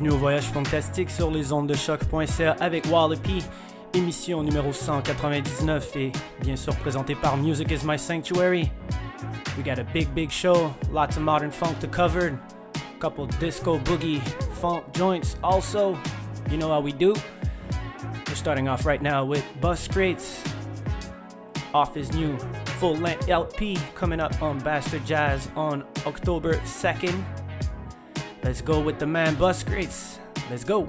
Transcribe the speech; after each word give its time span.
Bienvenue 0.00 0.16
au 0.16 0.20
voyage 0.22 0.44
fantastique 0.44 1.10
sur 1.10 1.30
les 1.30 1.52
ondes 1.52 1.66
de 1.66 1.74
choc.ca 1.74 2.56
avec 2.58 2.86
Wallopy, 2.90 3.44
émission 3.92 4.42
numéro 4.42 4.72
199 4.72 5.94
et 5.96 6.12
bien 6.40 6.56
sûr 6.56 6.74
présentée 6.76 7.14
par 7.14 7.36
Music 7.36 7.70
is 7.70 7.84
My 7.84 7.98
Sanctuary. 7.98 8.72
We 9.58 9.62
got 9.62 9.78
a 9.78 9.84
big, 9.92 10.08
big 10.14 10.30
show, 10.30 10.74
lots 10.90 11.18
of 11.18 11.22
modern 11.22 11.50
funk 11.50 11.80
to 11.80 11.86
cover, 11.86 12.28
a 12.74 12.98
couple 12.98 13.26
disco 13.38 13.78
boogie 13.80 14.22
funk 14.62 14.84
joints 14.94 15.36
also. 15.42 15.98
You 16.50 16.56
know 16.56 16.70
how 16.70 16.80
we 16.80 16.92
do. 16.92 17.14
We're 18.26 18.34
starting 18.34 18.68
off 18.68 18.86
right 18.86 19.02
now 19.02 19.26
with 19.26 19.44
Bus 19.60 19.86
Crates 19.86 20.42
off 21.74 21.94
his 21.94 22.10
new 22.14 22.38
full 22.78 22.96
length 22.96 23.28
LP 23.28 23.76
coming 23.94 24.18
up 24.18 24.40
on 24.40 24.60
Bastard 24.60 25.04
Jazz 25.04 25.50
on 25.56 25.84
October 26.06 26.54
2nd. 26.64 27.22
Let's 28.42 28.62
go 28.62 28.80
with 28.80 28.98
the 28.98 29.06
man 29.06 29.34
Bus 29.34 29.62
Crates. 29.62 30.18
Let's 30.50 30.64
go. 30.64 30.88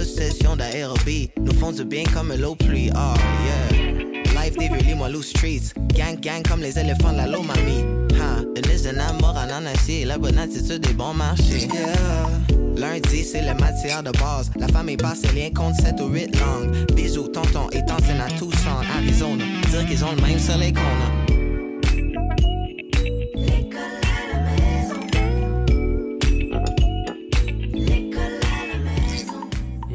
deux 0.00 0.06
sessions 0.06 0.56
d'ARB 0.56 1.08
nous 1.42 1.52
font 1.52 1.72
du 1.72 1.84
bien 1.84 2.04
comme 2.14 2.32
l'eau 2.34 2.54
pluie. 2.54 2.90
Oh 2.94 3.14
yeah. 3.44 4.42
Life 4.42 4.56
des 4.56 4.94
moi 4.94 5.10
loose 5.10 5.28
streets. 5.28 5.74
Gang, 5.94 6.18
gang 6.18 6.42
comme 6.42 6.62
les 6.62 6.78
éléphants 6.78 7.12
de 7.12 7.18
la 7.18 7.26
Lomami. 7.26 7.84
Ha, 8.18 8.40
une 8.56 8.70
liste 8.70 8.86
d'amour 8.86 9.34
en 9.34 9.42
ananas 9.42 9.90
La 10.06 10.16
bonne 10.16 10.38
attitude 10.38 10.80
des 10.80 10.94
bons 10.94 11.12
marchés. 11.12 11.68
Yeah. 11.74 12.30
Lundi, 12.76 13.24
c'est 13.24 13.42
la 13.42 13.52
matière 13.52 14.02
de 14.02 14.12
base. 14.12 14.50
La 14.58 14.68
famille 14.68 14.96
passe 14.96 15.20
les 15.34 15.38
liens 15.38 15.50
compte 15.54 15.74
7 15.74 16.00
ou 16.00 16.06
8 16.06 16.40
langues. 16.40 16.92
Bisous, 16.94 17.28
tonton 17.28 17.68
et 17.72 17.84
tante 17.84 18.04
à 18.08 18.30
Tucson, 18.30 18.80
Arizona. 18.96 19.44
Dire 19.70 19.86
qu'ils 19.86 20.02
ont 20.02 20.12
le 20.16 20.22
même 20.22 20.38
soleil 20.38 20.72
qu'on 20.72 20.80
a. 20.80 21.19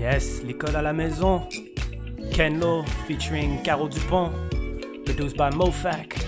Yes, 0.05 0.43
l'école 0.43 0.75
à 0.75 0.83
la 0.83 0.93
maison. 0.93 1.41
Ken 2.31 2.59
Lo 2.59 2.83
featuring 3.07 3.63
Caro 3.63 3.87
Dupont. 3.87 4.29
Produced 5.03 5.35
by 5.35 5.49
Mofac. 5.55 6.19
Je 6.19 6.25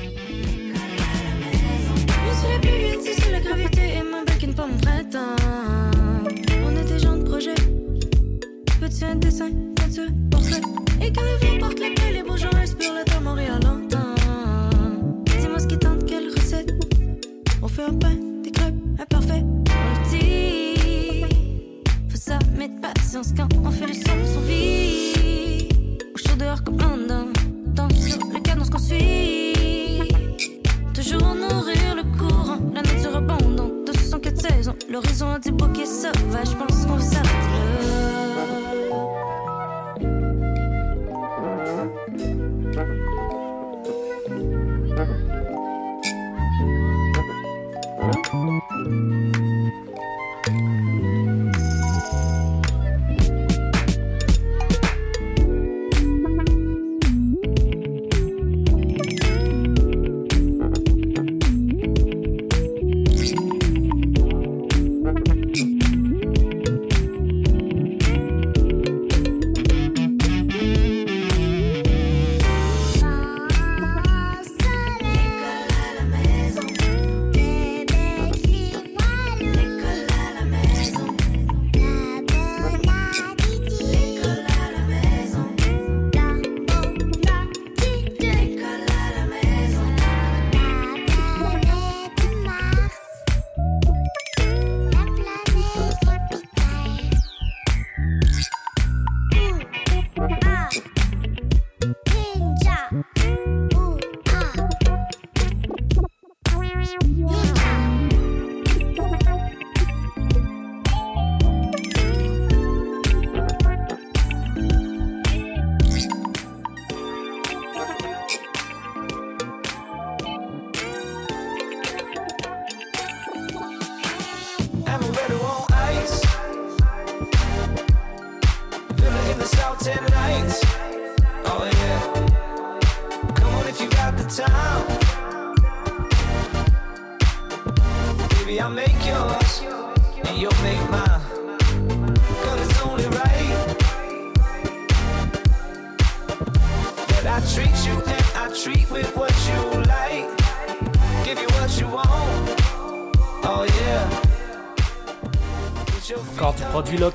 suis 2.33 2.47
la 2.51 2.57
plus 2.59 2.71
vite, 2.71 3.01
c'est 3.03 3.31
la 3.31 3.39
gravité 3.39 3.81
et 3.99 4.01
ma 4.01 4.23
back 4.25 4.55
pas 4.55 4.65
mon 4.65 4.79
printemps. 4.79 5.35
Petit 8.79 9.05
un 9.05 9.15
dessin, 9.15 9.51
peinture, 9.75 10.09
portrait. 10.31 10.61
Et 10.99 11.13
quand 11.13 11.21
le 11.21 11.37
vent 11.45 11.59
porte 11.59 11.79
la 11.79 11.89
paix, 11.89 12.13
les 12.13 12.23
beaux 12.23 12.37
gens 12.37 12.49
respirent 12.55 12.95
le 12.95 13.05
temps 13.05 13.21
Montréal 13.21 13.59
longtemps. 13.63 14.15
Dis-moi 15.39 15.59
ce 15.59 15.67
qui 15.67 15.77
tente, 15.77 16.03
quelle 16.07 16.29
recette? 16.29 16.73
On 17.61 17.67
fait 17.67 17.83
un 17.83 17.93
pain, 17.93 18.15
Ça 22.27 22.37
mettre 22.57 22.81
patience 22.81 23.29
quand 23.37 23.47
on 23.55 23.71
fait 23.71 23.87
le 23.87 23.93
de 23.93 24.27
son 24.27 24.41
vie. 24.41 25.69
Au 26.13 26.17
chaud 26.17 26.35
dehors 26.37 26.61
comme 26.61 26.75
un. 27.09 27.31
Tant 27.73 27.87
sur 27.91 28.19
le 28.27 28.41
canon 28.41 28.65
qu'on 28.65 28.79
suit. 28.79 29.53
Toujours 30.93 31.35
nourrir 31.35 31.95
le 31.95 32.03
courant, 32.17 32.59
la 32.73 32.81
nature 32.81 33.15
abondante 33.15 33.87
de 33.87 33.93
64 33.97 34.41
saisons. 34.41 34.75
L'horizon 34.91 35.29
a 35.29 35.39
des 35.39 35.51
bouquets 35.51 35.85
sauvages, 35.85 36.49
je 36.51 36.57
pense 36.57 36.85
qu'on 36.85 36.99
s'arrête 36.99 37.23
là. 37.23 37.46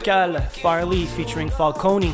Tropical, 0.02 0.40
Farley 0.60 1.06
featuring 1.06 1.48
Falcone. 1.48 2.12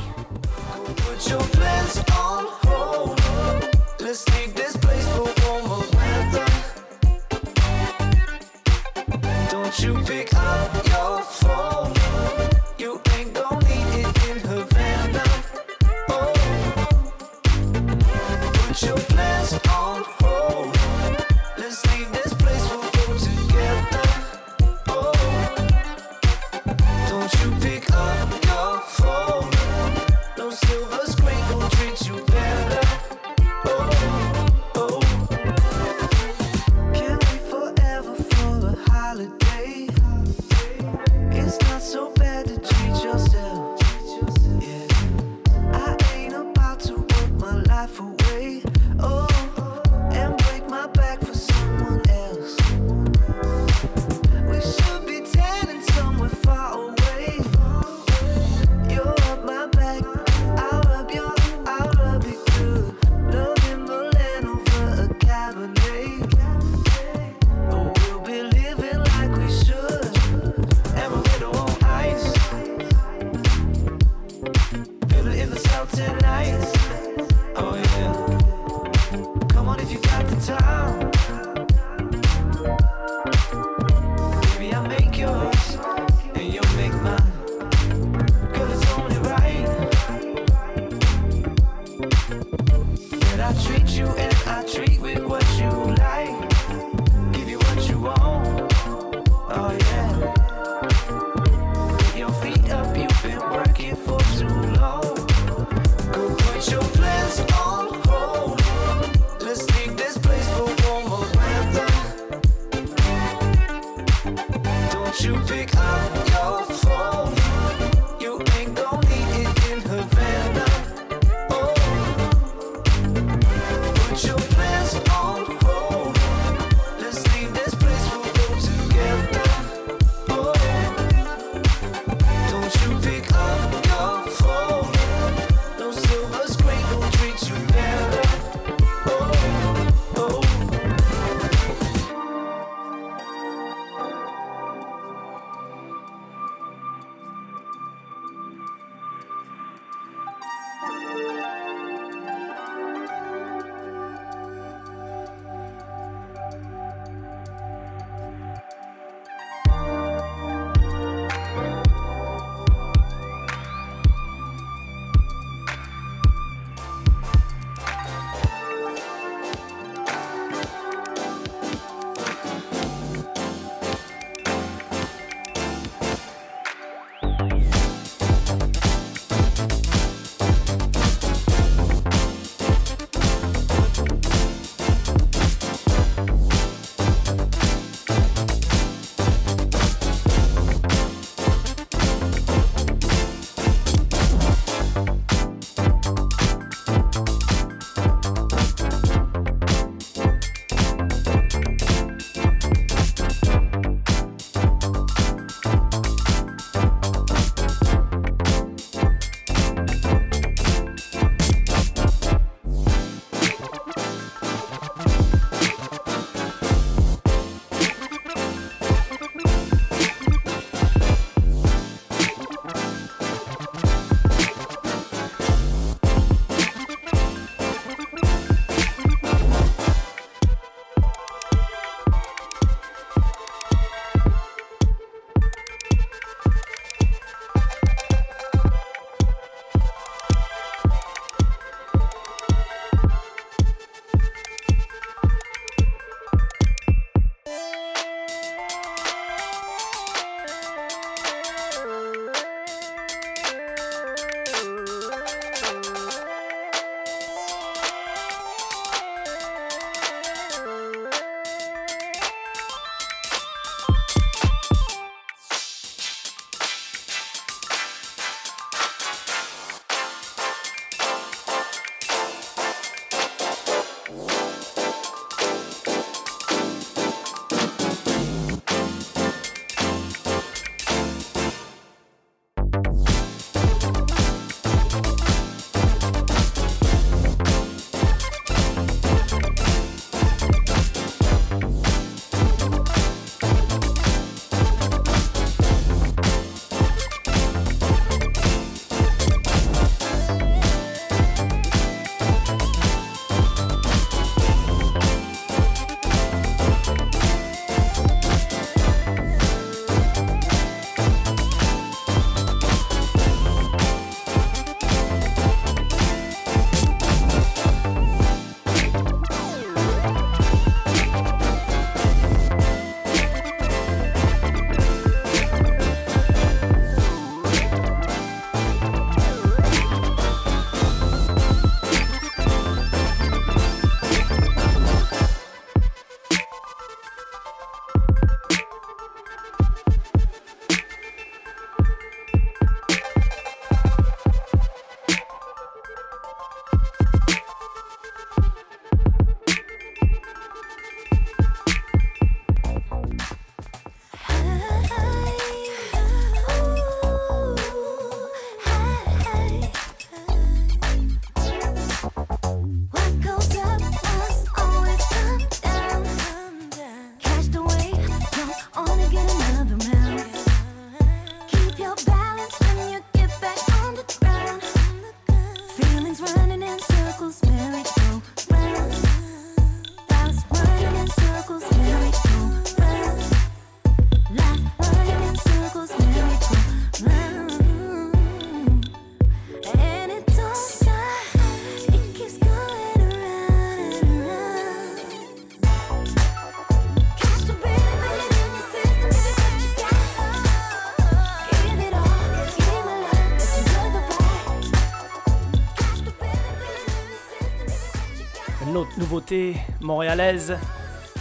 montréalaise, 409.80 410.56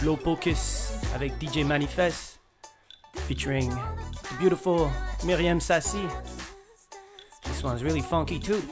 Low 0.04 0.16
Pocus 0.16 0.92
avec 1.14 1.32
DJ 1.40 1.64
Manifest, 1.64 2.38
featuring 3.26 3.72
beautiful 4.38 4.88
Miriam 5.24 5.58
Sassi. 5.60 6.06
This 7.44 7.62
one's 7.64 7.82
really 7.82 8.00
funky 8.02 8.38
too. 8.38 8.62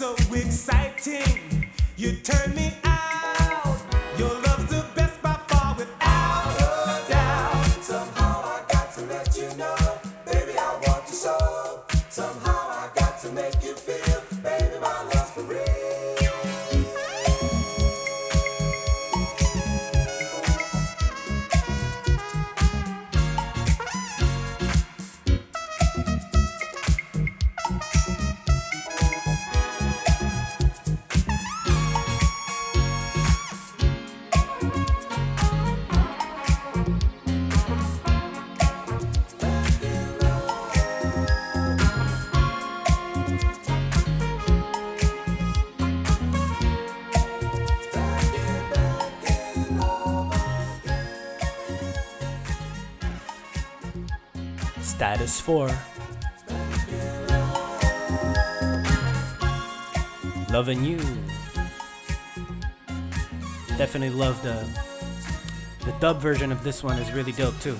so 0.00 0.14
exciting. 0.32 1.68
You 1.98 2.12
turn 2.22 2.54
me 2.54 2.72
out. 2.84 3.76
You're 4.16 4.49
before. 55.50 55.70
Loving 60.52 60.84
you. 60.84 60.98
Definitely 63.76 64.10
love 64.10 64.40
the 64.42 64.64
the 65.84 65.92
dub 65.98 66.20
version 66.20 66.52
of 66.52 66.62
this 66.62 66.84
one 66.84 66.98
is 66.98 67.12
really 67.12 67.32
dope 67.32 67.58
too. 67.60 67.76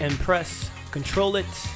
And 0.00 0.18
press 0.20 0.70
control 0.90 1.36
it. 1.36 1.67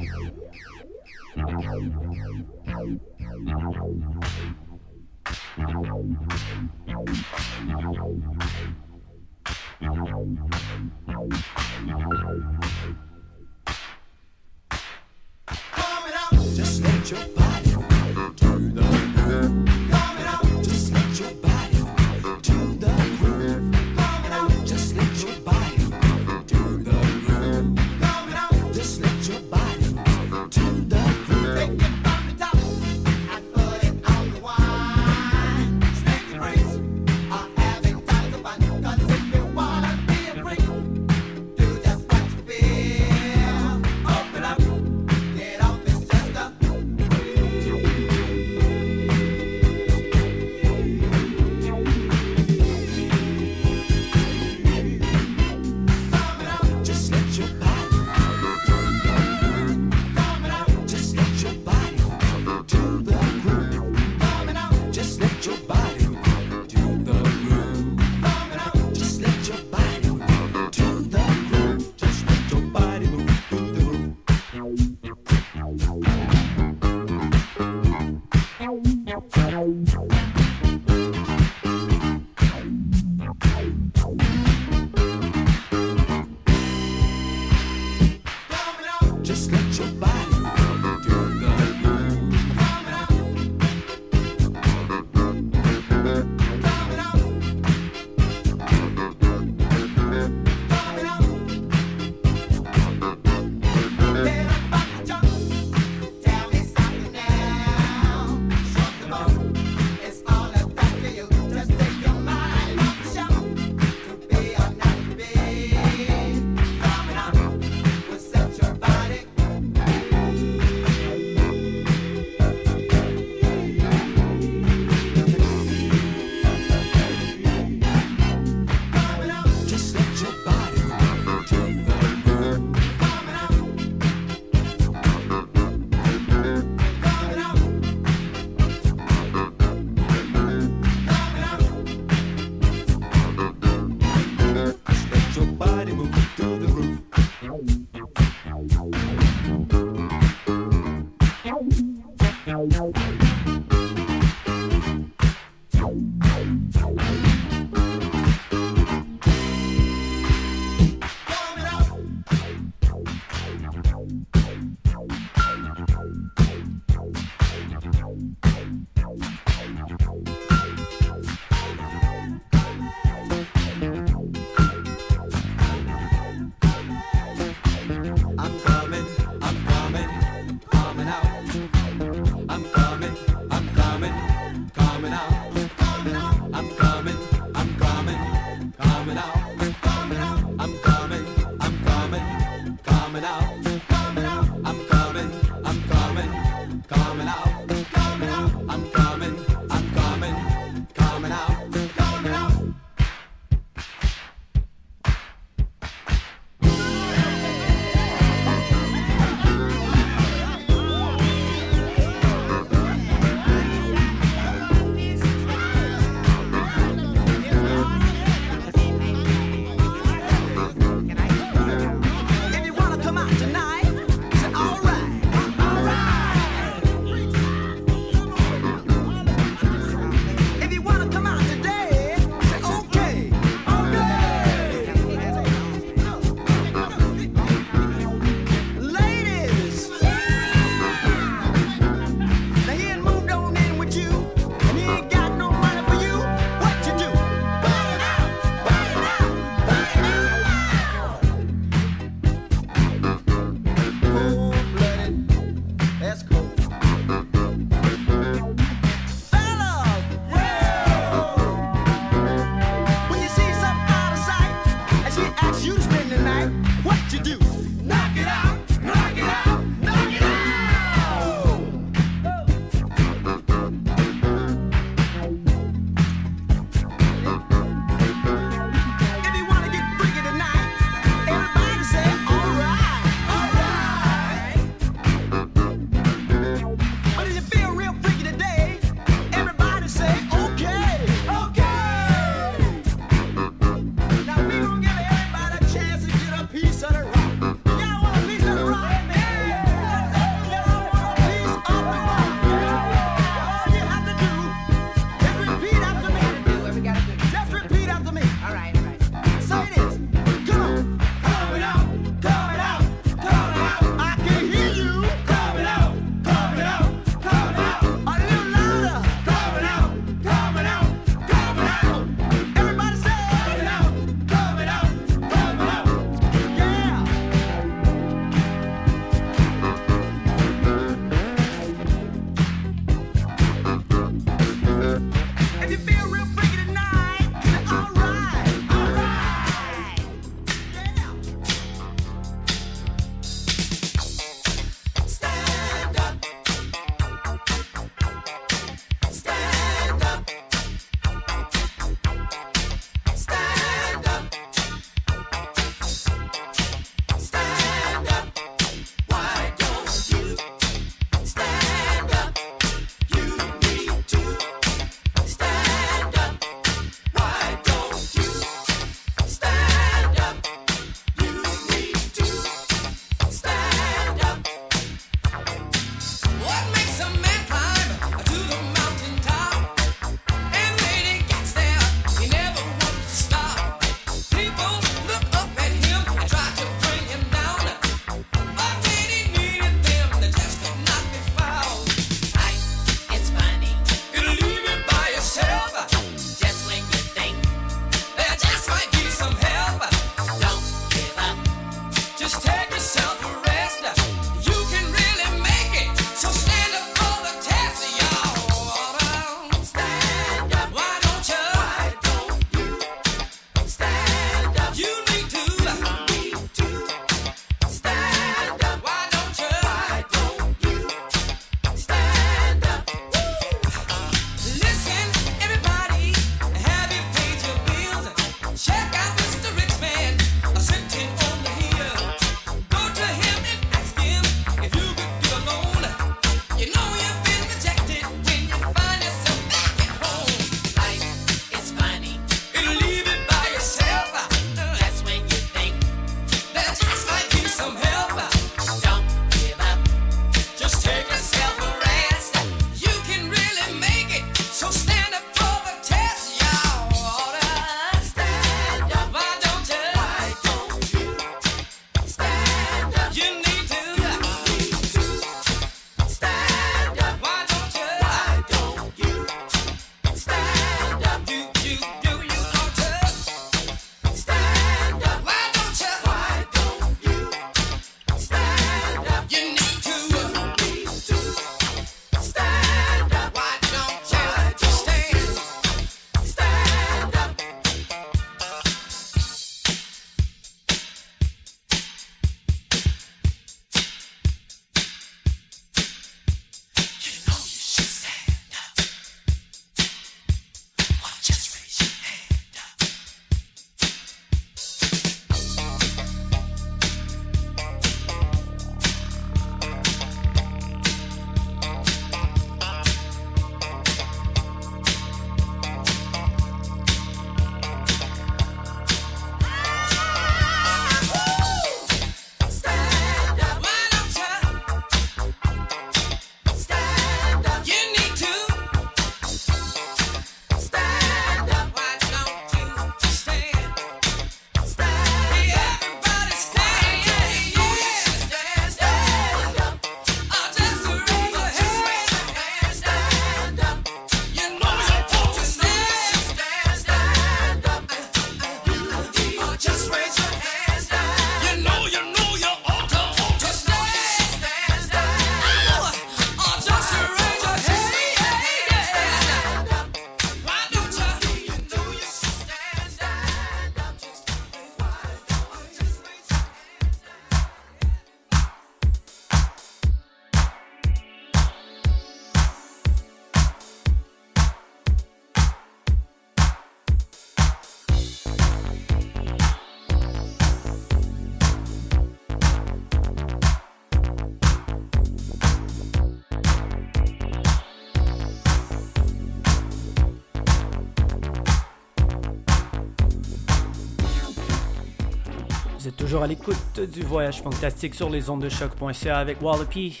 À 596.22 596.26
l'écoute 596.26 596.80
du 596.80 597.02
voyage 597.02 597.42
fantastique 597.42 597.94
sur 597.94 598.08
les 598.08 598.30
ondes 598.30 598.42
de 598.42 598.48
choc.ca 598.48 599.18
avec 599.18 599.42
Wallopy. 599.42 600.00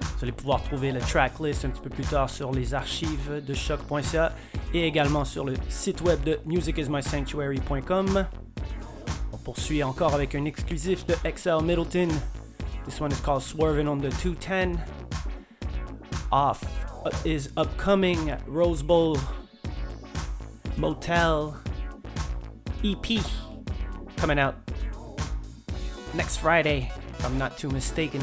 Vous 0.00 0.22
allez 0.22 0.32
pouvoir 0.32 0.62
trouver 0.62 0.90
la 0.92 1.00
tracklist 1.00 1.64
un 1.64 1.70
petit 1.70 1.80
peu 1.80 1.90
plus 1.90 2.04
tard 2.04 2.28
sur 2.28 2.52
les 2.52 2.74
archives 2.74 3.42
de 3.46 3.54
choc.ca 3.54 4.32
et 4.74 4.86
également 4.86 5.24
sur 5.24 5.44
le 5.44 5.54
site 5.68 6.00
web 6.02 6.22
de 6.24 6.40
musicismysanctuary.com. 6.46 8.26
On 9.32 9.36
poursuit 9.36 9.82
encore 9.82 10.14
avec 10.14 10.34
un 10.34 10.44
exclusif 10.44 11.06
de 11.06 11.14
XL 11.24 11.62
Middleton. 11.62 12.08
This 12.84 13.00
one 13.00 13.12
is 13.12 13.20
called 13.20 13.42
Swerving 13.42 13.86
on 13.86 13.98
the 13.98 14.10
210. 14.22 14.78
Off 16.32 16.62
is 17.24 17.50
upcoming 17.56 18.34
Rose 18.48 18.82
Bowl 18.82 19.16
Motel 20.76 21.54
EP 22.82 23.20
coming 24.16 24.38
out 24.38 24.61
next 26.14 26.38
Friday, 26.38 26.90
if 27.10 27.24
I'm 27.24 27.38
not 27.38 27.56
too 27.56 27.70
mistaken. 27.70 28.22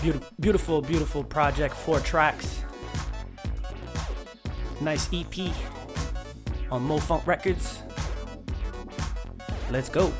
Beautiful, 0.00 0.32
beautiful, 0.40 0.82
beautiful 0.82 1.24
project, 1.24 1.74
four 1.74 2.00
tracks. 2.00 2.62
Nice 4.80 5.08
EP 5.12 5.54
on 6.70 6.82
Mo 6.82 6.98
Funk 6.98 7.26
Records. 7.26 7.82
Let's 9.70 9.88
go. 9.88 10.12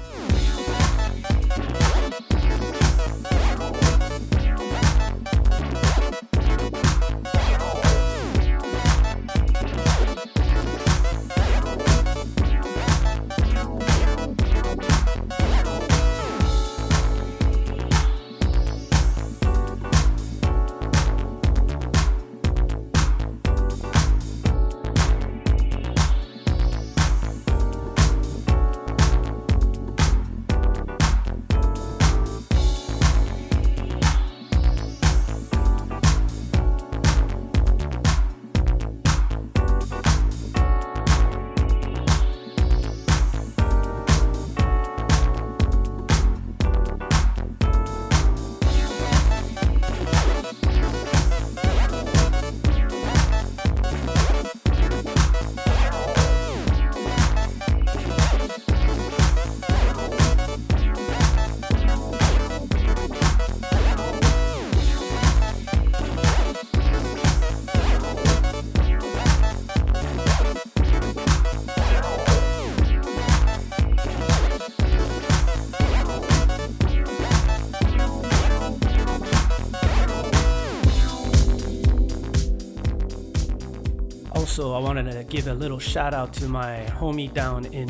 Also, 84.53 84.75
I 84.75 84.81
wanted 84.81 85.11
to 85.11 85.25
give 85.25 85.47
a 85.47 85.55
little 85.55 85.79
shout 85.79 86.13
out 86.13 86.35
to 86.35 86.47
my 86.47 86.85
homie 86.91 87.33
down 87.33 87.65
in 87.65 87.89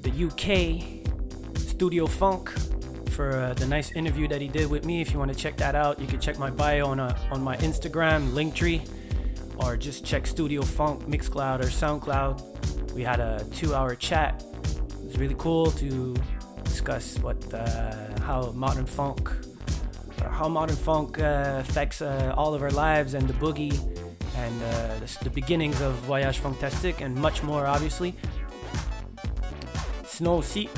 the 0.00 0.10
UK, 0.24 1.58
Studio 1.58 2.06
Funk, 2.06 2.48
for 3.10 3.32
uh, 3.32 3.52
the 3.52 3.66
nice 3.66 3.92
interview 3.92 4.26
that 4.28 4.40
he 4.40 4.48
did 4.48 4.70
with 4.70 4.86
me. 4.86 5.02
If 5.02 5.12
you 5.12 5.18
want 5.18 5.30
to 5.30 5.36
check 5.36 5.58
that 5.58 5.74
out, 5.74 6.00
you 6.00 6.06
can 6.06 6.20
check 6.20 6.38
my 6.38 6.48
bio 6.48 6.86
on, 6.86 6.98
uh, 6.98 7.14
on 7.30 7.42
my 7.42 7.54
Instagram, 7.58 8.30
Linktree, 8.30 8.80
or 9.58 9.76
just 9.76 10.06
check 10.06 10.26
Studio 10.26 10.62
Funk, 10.62 11.02
Mixcloud, 11.02 11.60
or 11.60 11.64
Soundcloud. 11.64 12.94
We 12.94 13.02
had 13.02 13.20
a 13.20 13.44
two 13.52 13.74
hour 13.74 13.94
chat. 13.94 14.42
It 15.02 15.04
was 15.04 15.18
really 15.18 15.36
cool 15.36 15.70
to 15.72 16.16
discuss 16.64 17.18
what 17.18 17.36
uh, 17.52 18.18
how 18.22 18.52
modern 18.52 18.86
funk 18.86 19.30
how 20.30 20.48
modern 20.48 20.76
funk 20.76 21.20
uh, 21.20 21.56
affects 21.60 22.00
uh, 22.00 22.32
all 22.36 22.54
of 22.54 22.62
our 22.62 22.70
lives 22.70 23.12
and 23.12 23.28
the 23.28 23.34
boogie 23.34 23.97
and 24.46 24.62
uh, 24.62 24.98
the, 25.00 25.24
the 25.24 25.30
beginnings 25.30 25.80
of 25.80 25.92
Voyage 26.06 26.38
Fantastique 26.38 27.00
and 27.00 27.14
much 27.14 27.42
more 27.42 27.66
obviously. 27.66 28.14
Sinon 30.06 30.38
aussi, 30.38 30.68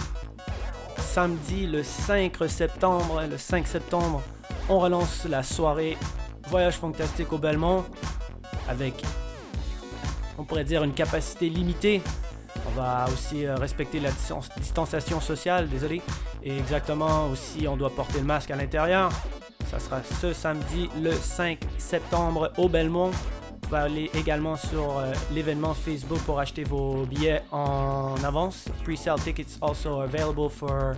samedi 0.98 1.66
le 1.66 1.82
5 1.82 2.36
septembre, 2.48 3.22
le 3.28 3.38
5 3.38 3.66
septembre, 3.66 4.22
on 4.68 4.78
relance 4.78 5.24
la 5.28 5.42
soirée 5.42 5.96
Voyage 6.48 6.74
Fantastique 6.74 7.32
au 7.32 7.38
Belmont 7.38 7.84
avec, 8.68 9.02
on 10.38 10.44
pourrait 10.44 10.64
dire, 10.64 10.84
une 10.84 10.94
capacité 10.94 11.48
limitée. 11.48 12.02
On 12.66 12.80
va 12.80 13.06
aussi 13.12 13.46
euh, 13.46 13.56
respecter 13.56 14.00
la 14.00 14.10
distanciation 14.58 15.20
sociale, 15.20 15.68
désolé. 15.68 16.02
Et 16.42 16.56
exactement 16.56 17.28
aussi, 17.28 17.66
on 17.66 17.76
doit 17.76 17.90
porter 17.90 18.18
le 18.18 18.24
masque 18.24 18.50
à 18.50 18.56
l'intérieur. 18.56 19.10
Ça 19.70 19.78
sera 19.78 20.02
ce 20.02 20.32
samedi, 20.32 20.88
le 21.00 21.12
5 21.12 21.60
septembre, 21.78 22.52
au 22.58 22.68
Belmont. 22.68 23.10
Pouvez 23.70 23.82
aller 23.82 24.10
également 24.14 24.56
sur 24.56 24.98
euh, 24.98 25.12
l'événement 25.32 25.74
Facebook 25.74 26.18
pour 26.26 26.40
acheter 26.40 26.64
vos 26.64 27.04
billets 27.04 27.40
en 27.52 28.16
avance. 28.24 28.64
Pre-sale 28.82 29.20
tickets 29.20 29.58
also 29.62 30.00
available 30.00 30.50
for 30.50 30.96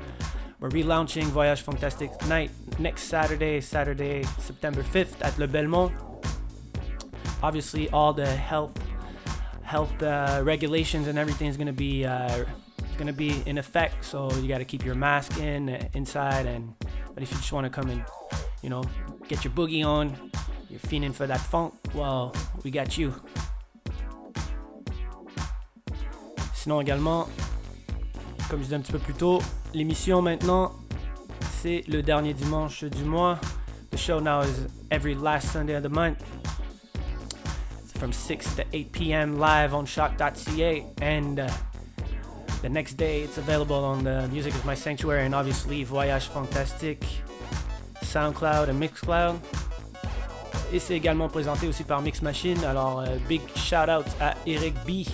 we're 0.59 0.71
relaunching 0.71 1.25
Voyage 1.25 1.61
Fantastic 1.61 2.11
Night 2.29 2.51
next 2.79 3.03
Saturday, 3.11 3.61
Saturday, 3.61 4.23
September 4.39 4.83
5th 4.83 5.21
at 5.21 5.37
Le 5.39 5.47
Belmont. 5.47 5.93
Obviously, 7.43 7.91
all 7.91 8.15
the 8.15 8.25
health 8.25 8.73
health 9.63 10.03
uh, 10.03 10.41
regulations 10.43 11.09
and 11.09 11.19
everything 11.19 11.49
is 11.49 11.59
going 11.59 11.67
to 11.67 11.75
be 11.75 12.07
uh, 12.07 12.43
going 12.97 13.07
to 13.07 13.13
be 13.13 13.43
in 13.45 13.59
effect. 13.59 14.03
So 14.03 14.33
you 14.37 14.49
got 14.49 14.59
to 14.59 14.65
keep 14.65 14.83
your 14.83 14.95
mask 14.95 15.39
in 15.39 15.69
uh, 15.69 15.89
inside, 15.93 16.47
and 16.47 16.73
but 17.13 17.23
if 17.23 17.31
you 17.33 17.37
just 17.37 17.53
want 17.53 17.67
to 17.67 17.71
come 17.71 17.91
and 17.91 18.03
you 18.63 18.71
know 18.71 18.83
get 19.29 19.45
your 19.45 19.53
boogie 19.53 19.85
on, 19.85 20.17
you're 20.73 20.81
fiending 20.81 21.15
for 21.15 21.27
that 21.27 21.41
funk. 21.41 21.75
Well, 21.95 22.35
we 22.65 22.71
got 22.71 22.97
you. 22.97 23.13
Sinon 26.55 26.81
également, 26.81 27.29
comme 28.49 28.61
je 28.61 28.65
disais 28.65 28.77
un 28.77 28.81
petit 28.81 28.93
peu 28.93 28.99
plus 28.99 29.15
tôt, 29.15 29.43
l'émission 29.75 30.23
maintenant, 30.23 30.73
c'est 31.61 31.85
le 31.89 32.03
dernier 32.03 32.33
dimanche 32.33 32.85
du 32.85 33.05
mois. 33.05 33.39
The 33.91 33.99
show 33.99 34.21
now 34.21 34.41
is 34.41 34.67
every 34.91 35.15
last 35.15 35.53
Sunday 35.53 35.75
of 35.75 35.83
the 35.83 35.91
month. 35.91 36.25
It's 37.83 37.93
from 37.93 38.13
6 38.13 38.55
to 38.55 38.65
8 38.73 38.93
p.m. 38.93 39.39
live 39.39 39.75
on 39.75 39.85
shock.ca 39.85 40.87
and 41.03 41.41
uh, 41.41 41.49
the 42.63 42.71
next 42.71 42.95
day 42.95 43.23
it's 43.23 43.37
available 43.37 43.85
on 43.85 44.05
the 44.05 44.27
Music 44.29 44.55
is 44.55 44.65
My 44.65 44.75
Sanctuary 44.75 45.27
and 45.27 45.35
obviously 45.35 45.85
Voyage 45.85 46.29
Fantastique, 46.29 47.05
SoundCloud 48.01 48.69
and 48.69 48.81
Mixcloud. 48.81 49.39
Et 50.73 50.79
c'est 50.79 50.95
également 50.95 51.29
présenté 51.29 51.69
aussi 51.69 51.85
par 51.85 52.01
Mix 52.01 52.23
Machine. 52.23 52.65
Alors, 52.65 53.01
euh, 53.01 53.17
big 53.29 53.43
shout 53.57 53.91
out 53.91 54.07
à 54.21 54.35
Eric 54.47 54.75
B 54.87 55.07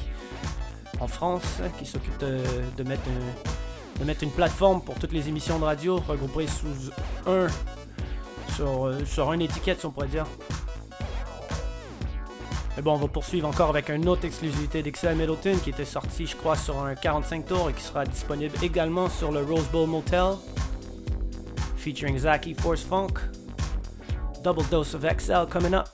en 1.01 1.09
France 1.09 1.43
hein, 1.63 1.69
qui 1.79 1.85
s'occupe 1.87 2.17
de, 2.21 2.83
mettre 2.85 3.03
un- 3.09 3.99
de 4.01 4.05
mettre 4.05 4.23
une 4.23 4.31
plateforme 4.31 4.81
pour 4.83 4.95
toutes 4.97 5.13
les 5.13 5.29
émissions 5.29 5.59
de 5.59 5.65
radio 5.65 5.97
regroupées 6.09 6.47
sous 6.47 6.91
un 7.27 7.49
sur, 8.55 8.87
euh, 8.87 9.05
sur 9.05 9.33
une 9.33 9.43
étiquette 9.43 9.81
si 9.81 9.87
on 9.87 9.91
pourrait 9.91 10.07
dire. 10.09 10.27
Mais 12.77 12.83
bon, 12.83 12.93
on 12.93 12.99
va 12.99 13.09
poursuivre 13.09 13.49
encore 13.49 13.71
avec 13.71 13.89
une 13.91 14.09
autre 14.09 14.25
exclusivité 14.25 14.85
d'Excel 14.85 15.17
Middleton 15.17 15.57
qui 15.65 15.71
était 15.71 15.85
sortie, 15.85 16.27
je 16.29 16.37
crois, 16.37 16.55
sur 16.57 16.79
un 16.85 16.95
45 16.95 17.47
tours 17.47 17.71
et 17.71 17.73
qui 17.73 17.83
sera 17.83 18.05
disponible 18.05 18.55
également 18.63 19.09
sur 19.11 19.33
le 19.33 19.43
Rose 19.43 19.67
Bowl 19.73 19.89
Motel, 19.89 20.35
featuring 21.77 22.17
Zaki 22.17 22.55
Force 22.55 22.83
Funk. 22.83 23.09
Double 24.43 24.63
dose 24.65 24.95
of 24.95 25.03
XL 25.03 25.45
coming 25.45 25.75
up. 25.75 25.89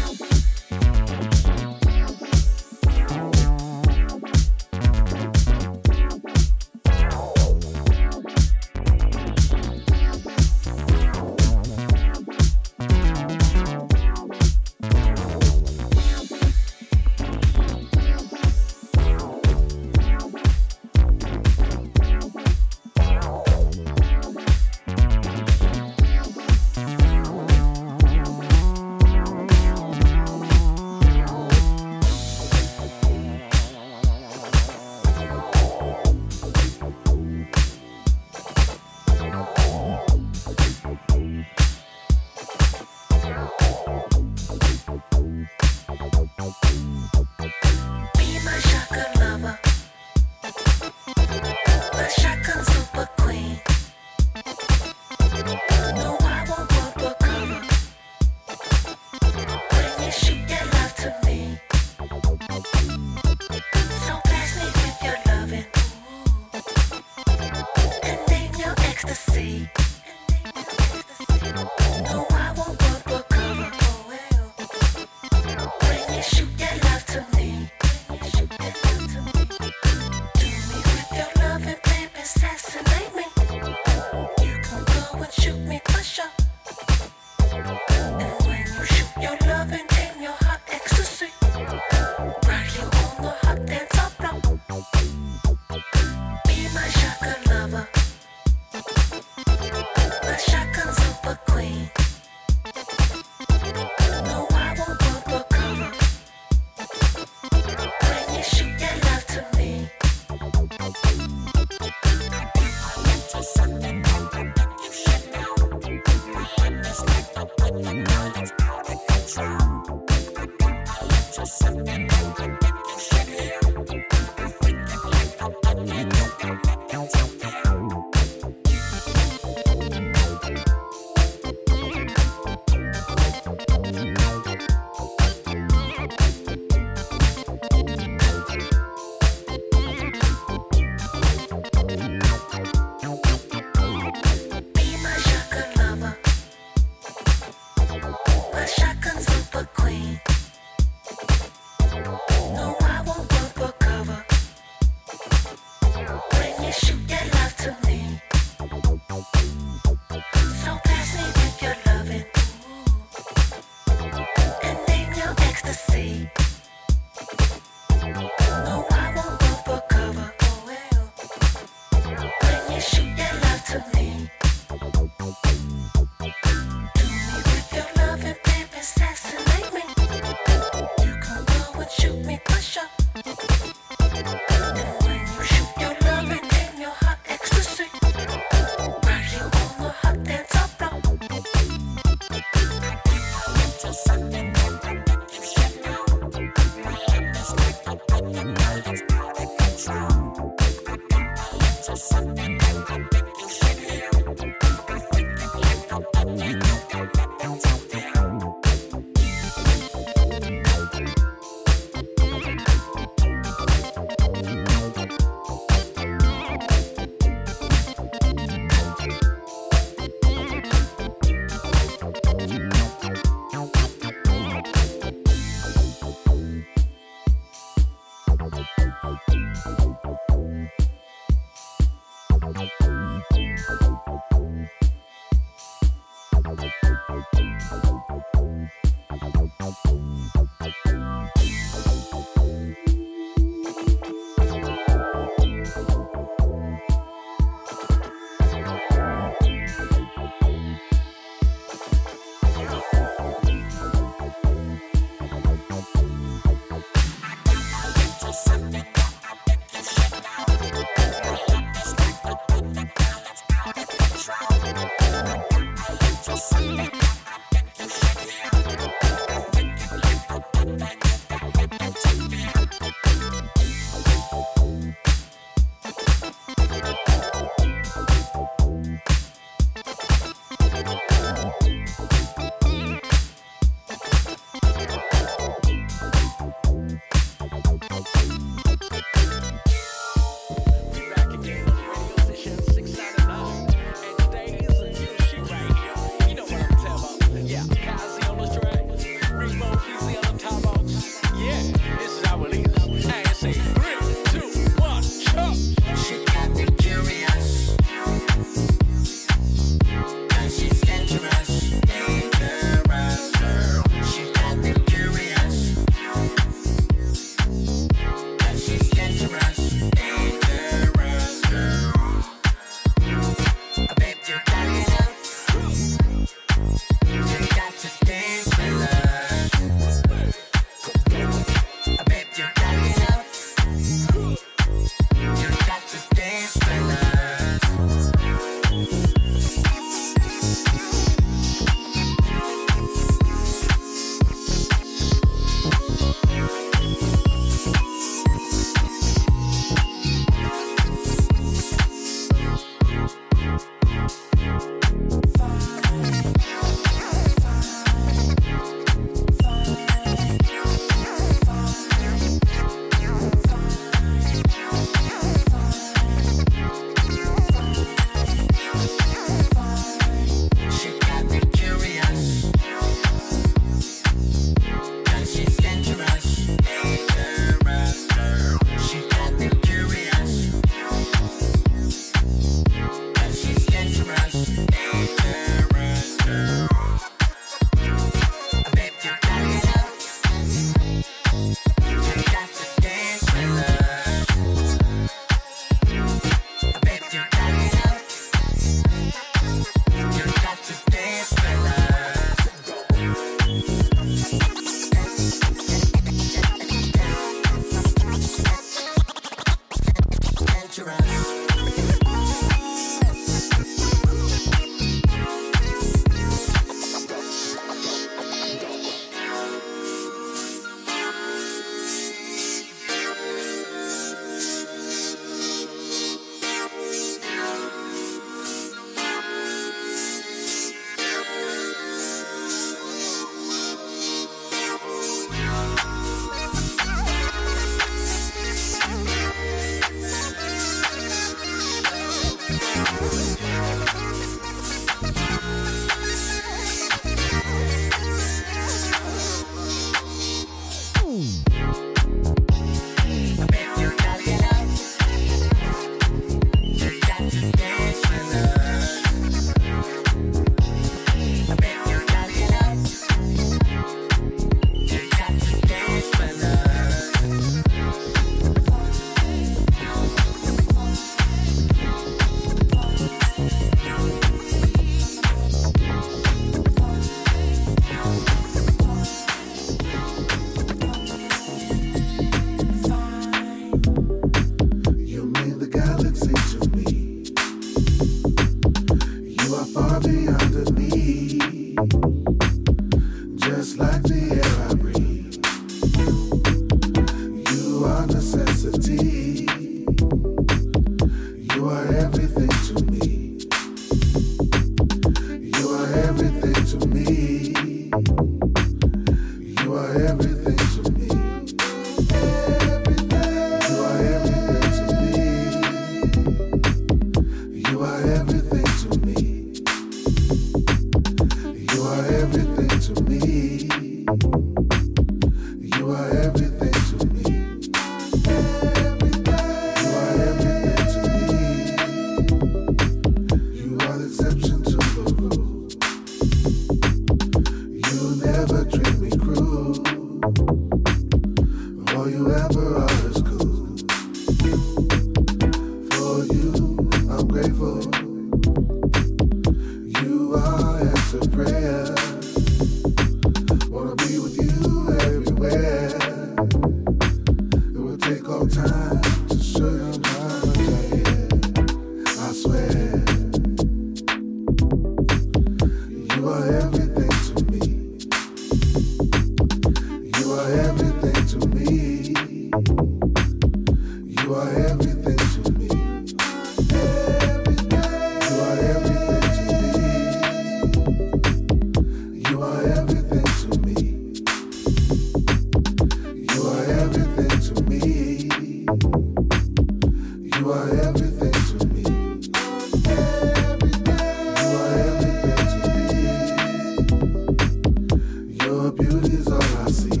all 599.31 599.41
I 599.41 599.71
see. 599.71 600.00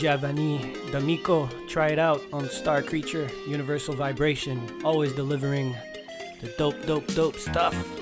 Javani 0.00 0.90
D'Amico. 0.90 1.46
Try 1.68 1.88
it 1.88 1.98
out 1.98 2.22
on 2.32 2.48
Star 2.48 2.80
Creature 2.80 3.28
Universal 3.46 3.96
Vibration. 3.96 4.58
Always 4.82 5.12
delivering 5.12 5.76
the 6.40 6.48
dope, 6.56 6.86
dope, 6.86 7.06
dope 7.08 7.36
stuff. 7.36 7.99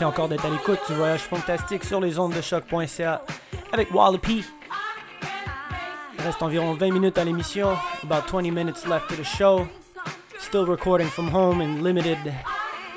Merci 0.00 0.14
encore 0.14 0.28
d'être 0.30 0.46
à 0.46 0.48
l'écoute 0.48 0.78
du 0.88 0.94
voyage 0.94 1.20
fantastique 1.20 1.84
sur 1.84 2.00
les 2.00 2.18
ondes 2.18 2.32
de 2.32 2.40
choc.ca 2.40 3.22
avec 3.70 3.92
Wallopy. 3.92 4.42
Il 6.14 6.24
reste 6.24 6.42
environ 6.42 6.72
20 6.72 6.90
minutes 6.90 7.18
à 7.18 7.24
l'émission, 7.24 7.76
about 8.02 8.26
20 8.32 8.50
minutes 8.50 8.86
left 8.86 9.10
to 9.10 9.16
the 9.16 9.22
show. 9.22 9.68
Still 10.38 10.64
recording 10.64 11.06
from 11.06 11.28
home 11.28 11.60
and 11.60 11.82
limited 11.82 12.16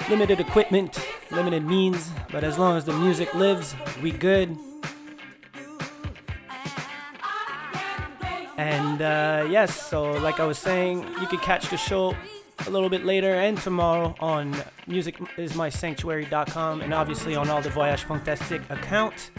limited 0.09 0.39
equipment, 0.39 0.97
limited 1.29 1.65
means, 1.65 2.09
but 2.31 2.45
as 2.45 2.57
long 2.57 2.77
as 2.77 2.85
the 2.85 2.93
music 2.93 3.33
lives, 3.33 3.75
we 4.01 4.11
good. 4.11 4.55
And 8.57 9.01
uh, 9.01 9.45
yes, 9.49 9.75
so 9.75 10.13
like 10.21 10.39
I 10.39 10.45
was 10.45 10.57
saying, 10.57 11.05
you 11.19 11.27
can 11.27 11.39
catch 11.39 11.69
the 11.69 11.75
show 11.75 12.15
little 12.73 12.89
bit 12.89 13.05
later 13.05 13.33
and 13.35 13.55
tomorrow 13.57 14.15
on 14.19 14.53
musicismysanctuary.com 14.87 16.81
and 16.81 16.93
obviously 16.93 17.35
on 17.35 17.49
all 17.49 17.61
the 17.61 17.69
Voyage 17.69 18.03
Fantastic 18.03 18.61
accounts. 18.69 19.31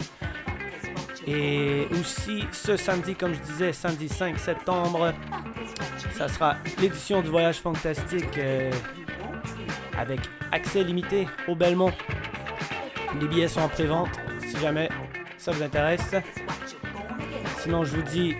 Et 1.27 1.87
aussi 1.99 2.45
ce 2.51 2.77
samedi, 2.77 3.15
comme 3.15 3.33
je 3.33 3.39
disais, 3.39 3.73
samedi 3.73 4.07
5 4.07 4.39
septembre, 4.39 5.13
ça 6.11 6.27
sera 6.27 6.55
l'édition 6.79 7.21
du 7.21 7.29
Voyage 7.29 7.57
Fantastique 7.57 8.37
euh, 8.37 8.71
avec 9.97 10.19
accès 10.51 10.83
limité 10.83 11.27
au 11.47 11.55
Belmont. 11.55 11.91
Les 13.19 13.27
billets 13.27 13.47
sont 13.47 13.61
en 13.61 13.69
pré-vente 13.69 14.19
si 14.47 14.57
jamais 14.59 14.89
ça 15.37 15.51
vous 15.51 15.63
intéresse. 15.63 16.15
Sinon, 17.59 17.83
je 17.83 17.95
vous 17.95 18.03
dis 18.03 18.35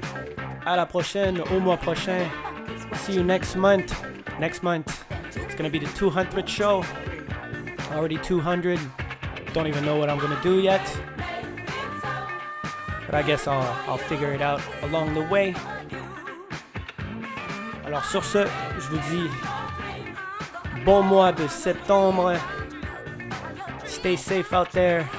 à 0.65 0.76
la 0.76 0.85
prochaine, 0.85 1.41
au 1.55 1.59
mois 1.59 1.77
prochain. 1.77 2.19
See 2.93 3.15
you 3.15 3.23
next 3.23 3.55
month. 3.55 3.93
Next 4.40 4.64
month, 4.64 5.06
it's 5.36 5.56
gonna 5.56 5.70
be 5.70 5.80
the 5.80 5.86
200th 5.88 6.48
show. 6.48 6.84
Already 7.91 8.18
200. 8.18 8.80
Don't 9.53 9.68
even 9.68 9.86
know 9.86 9.98
what 9.98 10.10
I'm 10.10 10.20
gonna 10.20 10.41
do 10.44 10.60
yet. 10.60 10.86
But 13.06 13.16
I 13.16 13.24
guess 13.24 13.48
I'll, 13.48 13.62
I'll 13.90 13.98
figure 13.98 14.34
it 14.34 14.41
out 14.41 14.62
along 14.82 15.14
the 15.14 15.22
way. 15.22 15.56
Alors 17.86 18.03
sur 18.03 18.24
ce, 18.24 18.45
je 18.78 18.90
vous 18.90 18.99
dis 19.10 19.30
bon 20.84 21.03
mois 21.03 21.32
de 21.32 21.48
septembre. 21.48 22.38
Stay 23.86 24.18
safe 24.18 24.52
out 24.52 24.72
there. 24.72 25.10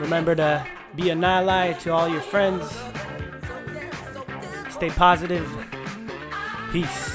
Remember 0.00 0.34
to 0.34 0.64
be 0.96 1.10
an 1.10 1.22
ally 1.22 1.74
to 1.82 1.92
all 1.92 2.08
your 2.08 2.22
friends. 2.22 2.64
Stay 4.70 4.88
positive. 4.88 5.46
Peace. 6.72 7.09